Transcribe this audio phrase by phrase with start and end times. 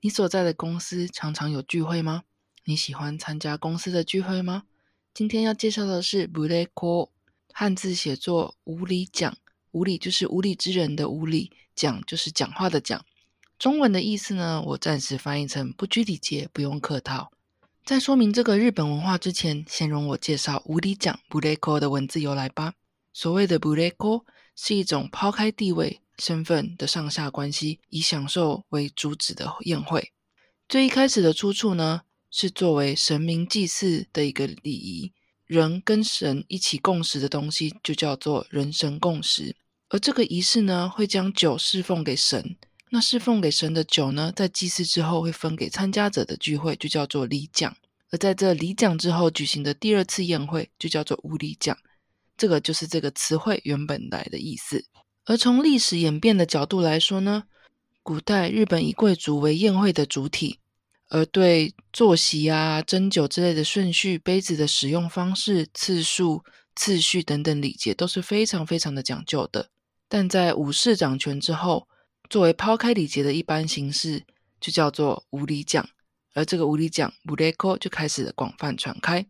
[0.00, 2.22] 你所在的公司常常有聚会吗？
[2.64, 4.62] 你喜欢参加公司的聚会吗？
[5.12, 7.08] 今天要介绍的是無礼講，
[7.52, 9.36] 汉字写作无理讲，
[9.72, 13.04] 无理就是无理之人的无理，讲就是讲话的讲。
[13.58, 17.32] 中文的意思呢，我暂时翻译成不拘礼节，不用客套。
[17.84, 22.74] 在说明这个日本文化之前，先容我介绍无理讲無礼講的文字由来吧。
[23.12, 24.22] 所谓的無礼講
[24.54, 26.00] 是一种抛开地位。
[26.18, 30.12] 身份的上下关系，以享受为主旨的宴会。
[30.68, 35.12] 最一开始的出处呢，是作为神明祭祀的一个礼仪，
[35.46, 39.56] 人跟神一起共食的东西，就叫做人神共食。
[39.88, 42.56] 而这个仪式呢，会将酒侍奉给神。
[42.90, 47.76] 那侍奉给神的酒呢，在祭祀之后会分给参加者的聚会，就叫做礼奖。
[48.10, 51.76] 而在这礼奖之后举行的第二次宴会，就叫做无礼奖。
[52.36, 54.84] 这个就是这个词汇原本来的意思。
[55.28, 57.44] 而从历史演变的角度来说呢，
[58.02, 60.58] 古代日本以贵族为宴会的主体，
[61.10, 66.42] 而对坐席啊、斟酒之类的顺序、杯子的使用方式、次数、
[66.74, 69.68] 次序等等礼节都是非常非常的讲究的。
[70.08, 71.86] 但在武士掌权之后，
[72.30, 74.24] 作为抛开礼节的一般形式，
[74.58, 75.86] 就叫做无礼讲，
[76.32, 79.26] 而这个无礼讲 m u 科）就开始广泛传开。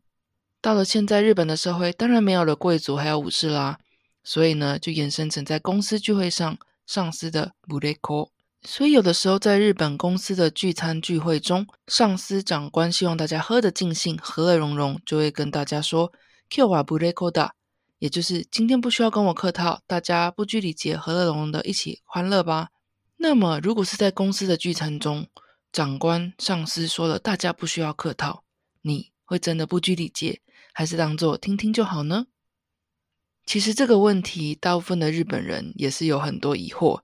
[0.60, 3.80] 到了现在，日本的社会当然没有了贵族，还有武士啦。
[4.28, 8.30] 所以呢，就衍生成在公司聚会上上司的不雷口。
[8.60, 16.12] 所以有的时候在日本公司的聚餐聚会中，上司长官希望大家喝得尽兴、和乐融融，就会跟大家说
[16.50, 17.52] “Q 瓦不雷口的”，
[18.00, 22.68] 也就是今天不需要跟我客套，大家不拘礼节、和乐融融的一起欢乐吧。
[23.16, 25.26] 那么，如果是在公司的聚餐中，
[25.72, 28.44] 长官、上司说了大家不需要客套，
[28.82, 30.42] 你会真的不拘礼节，
[30.74, 32.26] 还是当做听听就好呢？
[33.48, 37.00] 其实这个问题，大部分的日本人也是有很多疑惑，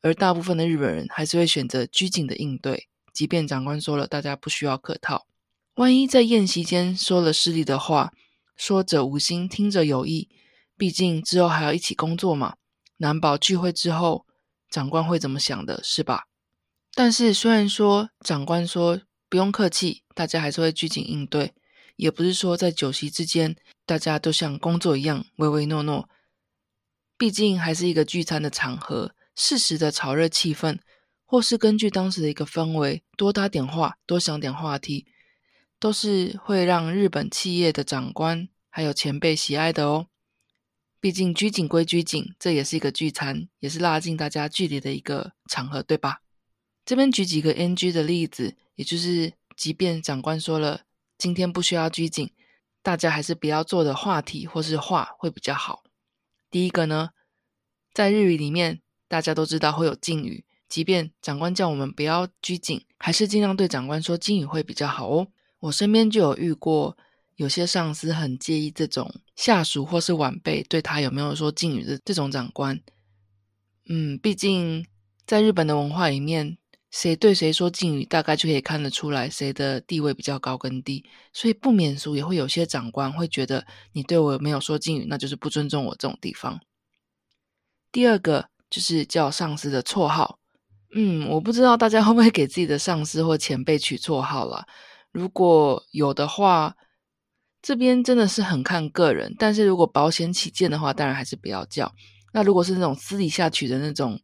[0.00, 5.26] 而大部分的日本人还是会选择拘谨的应对，即便长官说了，大家不需要客套。
[5.74, 8.12] 万一在宴席间说了失礼的话，
[8.54, 10.28] 说者无心，听者有意，
[10.76, 12.54] 毕竟之后还要一起工作嘛，
[12.98, 14.24] 难保聚会之后
[14.70, 16.28] 长官会怎么想的，是吧？
[16.94, 21.54] 但是虽然说长官说不用客气，大家还是会拘谨应对。
[21.98, 26.08] 也不是说在酒席之间，大家都像工作一样唯唯诺诺。
[27.16, 30.78] 毕竟还是一个聚餐的场合，适时的炒热气氛，
[31.26, 35.06] 或是根据当时的一个氛围，多搭点话，多想点话题，
[35.80, 40.06] 都是会让日本企业的长官还有前辈喜爱的哦。
[41.00, 46.20] 毕竟拘谨归拘谨，这也是一个聚餐，也是拉近大家距离的一个场合，对吧？
[46.84, 50.82] 这边举几个 NG 的例子，也就是即便长官说了。
[51.18, 52.30] 今天不需要拘谨，
[52.80, 55.82] 大家还是不要做的话题或是话会比较好。
[56.48, 57.10] 第一个呢，
[57.92, 65.26] 在日语里面，大家都知道会有敬语，即便长官叫我们不要拘谨，还是尽量对长官说敬语会比较好哦。
[65.58, 66.96] 我身边就有遇过，
[67.34, 72.80] 有些上司很介意这种下属或是晚辈对他有没有说敬语的这种长官。
[73.88, 74.86] 嗯，毕竟
[75.26, 76.58] 在日本的文化里面。
[76.90, 81.04] 谁对谁说敬语，大概就可以看得出来谁的地位比较高跟低，
[81.34, 86.58] 所以不免俗也会有些长官会觉得你对我没有说敬语，那就是不尊重我这种地方。
[87.92, 90.38] 第二个就是叫上司的绰号，
[90.94, 94.66] 嗯，我不知道大家会不会给自己的上司或前辈取绰号了，
[95.12, 96.74] 如果有的话，
[97.60, 101.94] 这边真的是很看个人，但是如果保险起见的话，当然还是不要叫。
[102.32, 104.18] 那如果是那种私底下取的那种。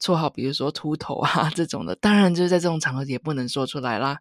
[0.00, 4.18] 绰号，比如说秃头啊 这种的，当然就是在这种场合也不能说出来啦。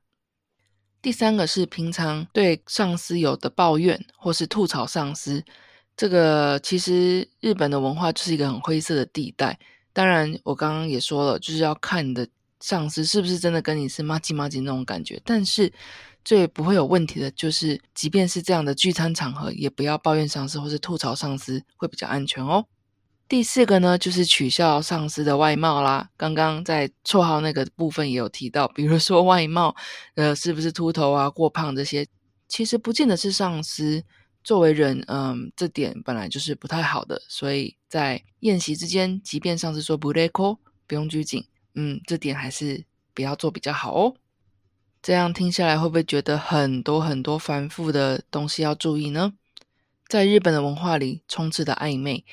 [1.01, 5.43] 第三个是平常对上司有的抱怨或是吐槽上司，
[5.95, 9.59] 这个其实日本的文化就是一个很灰色的地带。
[9.93, 12.27] 当然，我刚刚也说了，就是要看你的
[12.59, 15.21] 上司是不是真的跟你是妈吉妈吉那种感觉。
[15.23, 15.71] 但是
[16.23, 22.65] 最不会有问题的就是，即便是这样的聚餐场合，也不要抱怨上司或是吐槽上司，会比较安全哦。
[23.27, 26.09] 第四个呢，就是取笑上司的外貌啦。
[26.15, 29.75] 刚刚在绰号那个部分也有提到，比如说外貌，
[30.13, 32.05] 呃，是不是秃头啊、过胖这些，
[32.47, 34.03] 其实不见得是上司
[34.43, 37.19] 作为人，嗯，这点本来就是不太好的。
[37.27, 41.43] 所以在宴席之间，即便上司说不累 o 不用拘谨，
[41.73, 42.85] 嗯，这点还是
[43.15, 44.13] 不要做比较好哦。
[45.01, 49.33] 这样听下来，会不会觉得很多很多繁复的东西要注意呢？
[50.07, 52.23] 在日本的文化里，充斥的暧昧，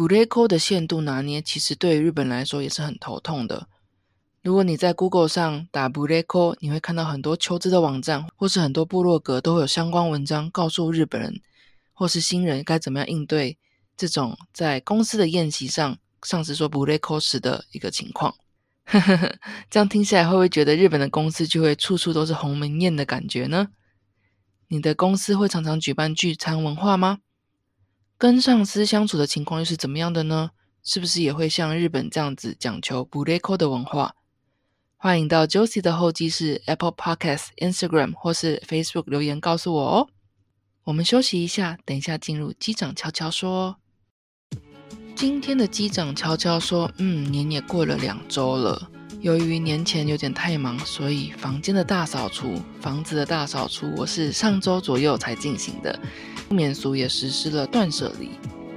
[0.00, 3.68] 布雷扣的限度拿捏，其实对于日本来说也是很头痛的。
[4.42, 11.42] 如果你在 Google 上打布雷扣，你会看到很多求职的网站，或是很多部落格都会有相关文章，告诉日本人
[11.92, 13.58] 或是新人该怎么样应对
[13.94, 18.34] 这种在公司的宴席上，上司说布雷扣时的一个情况。
[19.68, 23.68] 这样听起来会不会觉得日本的公司就会处处都是鸿门宴的感觉呢？
[24.68, 27.18] 你的公司会常常举办聚餐文化吗？
[28.20, 30.50] 跟上司相处的情况又是怎么样的呢？
[30.84, 34.14] 是不是也会像日本这样子讲求不列扣的文化？
[34.98, 40.08] 欢迎到 Josie 的后记室 Apple Podcast、Instagram 或是 Facebook 留言告诉我哦。
[40.84, 43.76] 我们休息一下，等一下进入机长悄悄说。
[45.16, 48.90] 今天的机长悄悄说：“嗯，年也过了两周了。
[49.22, 55.98] 由于年前有点太忙，所以房间的大扫除、房子的大扫除，我是上周左右才进行的。
[56.50, 58.30] 不免俗也实施了断舍离，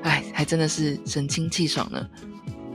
[0.03, 2.07] 哎，还真的是神清气爽呢。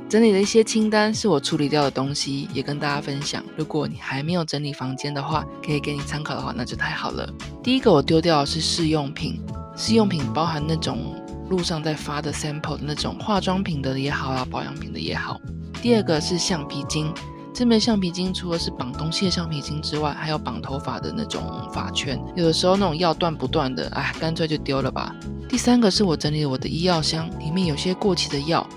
[0.09, 3.41] 整理了一些清单，是我处理掉的东西，也跟大家分享。
[3.57, 7.33] 如果你还没有整理房间的话，可以给你参考的话，那就太好了。
[7.63, 9.41] 第一个我丢掉的是试用品，
[9.77, 11.15] 试用品包含那种。”
[11.49, 15.41] 路上在发的 sample 的那种化妆品的也好啊，保养品的也好。
[15.81, 17.11] 第二个是橡皮筋，
[17.55, 22.21] 这枚橡皮筋除了是绑东西的橡皮筋之外，还有绑头发的那种发圈。
[22.37, 25.17] 有的时候那种药断不断的，哎，干脆就丢了吧。
[25.49, 28.69] 第三个是我整理我的医药箱，里面有些过期的药，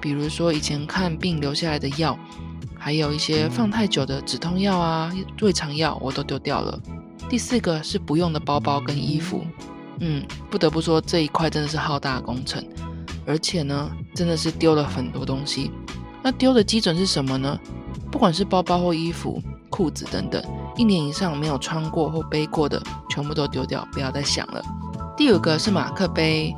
[0.00, 2.16] 比如说以前看病留下来的药，
[2.78, 6.80] 还有一些放太久的止痛药啊、胃肠药，我都丢掉了。
[7.28, 9.44] 第四个是不用的包包跟衣服。
[9.98, 12.64] 嗯，不得不说这一块真的是浩大工程，
[13.26, 15.72] 而且呢，真的是丢了很多东西。
[16.22, 17.58] 那丢的基准是什么呢？
[18.08, 19.40] 不管是包包或衣服、
[19.80, 20.42] 裤子等等，
[20.76, 22.78] 一年以上没有穿过或背过的，
[23.08, 24.62] 全部都丢掉，不要再想了。
[25.16, 26.54] 第五个是马克杯，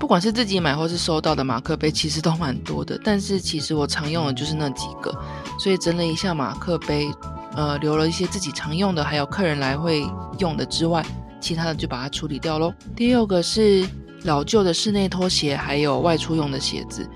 [0.00, 5.14] 不管是自己买或是收到的马克杯，其实都蛮多的，但是其实我常用的就是那几个，
[5.58, 7.12] 所以整理一下马克杯，
[7.54, 10.06] 呃，留了一些自己常用的，还有客人来会
[10.38, 11.04] 用的之外。
[11.42, 12.72] 其他的就把它处理掉喽。
[12.96, 13.86] 第六个是
[14.22, 17.06] 老旧的室内拖鞋，还有外出用的鞋子。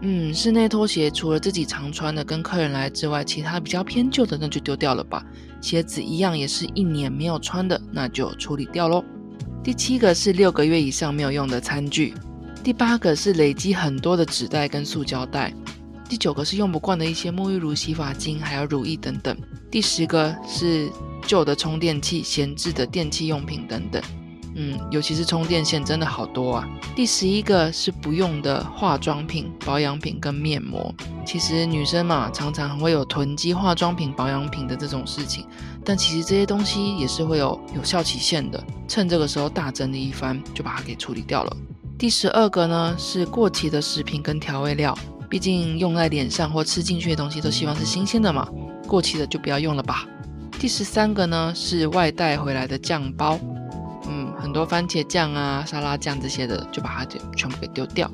[0.00, 5.24] 嗯，室内拖鞋除了自己常穿的跟客人来之外，其他比较偏旧的那就丢掉了吧。
[5.60, 9.04] 鞋子一样也是一年没有穿的，那就处理掉喽。
[9.62, 12.14] 第七个是六个月以上没有用的餐具。
[12.62, 15.52] 第八个是累积很多的纸袋跟塑胶袋。
[16.08, 19.36] 第九个是用不惯的一些沐浴乳、洗发精，还有乳液等等。
[19.70, 20.90] 第十个是。
[21.26, 24.00] 旧的充电器、闲置的电器用品等等，
[24.58, 26.68] 嗯，尤其是充电线真的好多啊。
[26.94, 30.92] 第十一个是不用的化妆品、保养品跟面膜。
[31.26, 35.46] 其实女生嘛，常常会有囤积化妆品、保养品的这种事情，
[35.84, 38.62] 但其实这些东西也是会有有效期限的。
[38.88, 41.56] 趁这个时候大整理一番，就把它给处理掉了。
[41.98, 44.96] 第十二个呢是过期的食品跟调味料，
[45.28, 48.48] 毕竟用在脸上或吃进去的东西都希望是新鲜的嘛，
[48.86, 50.06] 过期的就不要用了吧。
[50.58, 53.38] 第十三个呢是外带回来的酱包，
[54.38, 58.10] 很多番茄酱啊、沙拉酱这些的，就把它就全部给丢掉。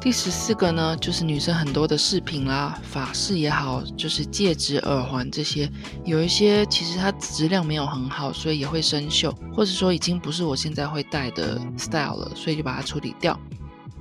[0.00, 5.70] 第十四个呢就是女生很多的饰品啦，发饰也好，就是戒指、耳环这些，
[6.04, 13.38] 有一些其实它质量没有很好，所以也会生锈，或者说已经不是我现在会戴的 style 了，所以就把它处理掉。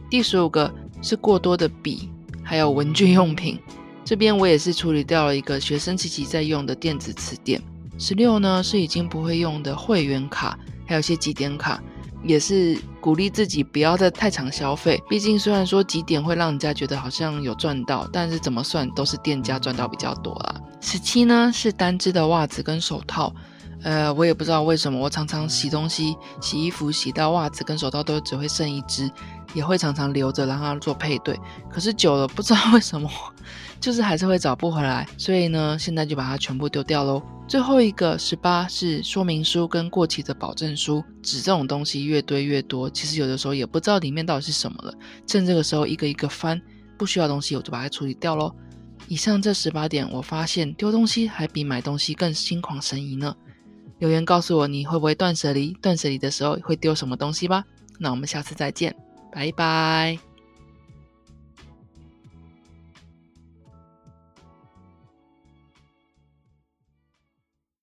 [0.10, 2.10] 第十五个是过多的笔，
[2.44, 3.60] 还有文具用品，
[4.04, 7.62] 这边我也是处理掉了一个学生时期在用的电子词典。
[8.00, 10.58] 十六呢是已经不会用的会员卡，
[10.92, 11.82] 还有一些几点卡，
[12.22, 15.02] 也是鼓励自己不要再太常消费。
[15.10, 20.56] 毕竟虽然说几点会让人家觉得好像有赚到，但是怎么算都是店家赚到比较多啦。
[20.82, 23.34] 十七呢是单只的袜子跟手套，
[23.84, 29.10] 呃，我也不知道为什么，我常常洗东西、洗衣服洗到袜子跟手套都只会剩一只，
[29.54, 31.40] 也会常常留着让它做配对。
[31.70, 33.10] 可是久了不知道为什么，
[33.80, 37.22] 就是还是会找不回来，所以呢现在就把它全部丢掉喽。
[37.48, 44.94] 最后一个十八是说明书跟过期的保证书，纸这种东西越堆越多，其实有的时候也不知道里面到底是什么了。
[45.28, 46.62] 趁这个时候一个一个翻，
[46.98, 48.54] 不需要东西我就把它处理掉喽。
[49.08, 53.36] 以上这十八点，我发现丢东西还比买东西更心旷神怡呢。
[54.00, 55.74] 留言告诉我你会不会断舍离？
[55.82, 57.66] 断舍离的时候会丢什么东西吧？
[58.00, 58.96] 那我们下次再见，
[59.32, 60.31] 拜拜。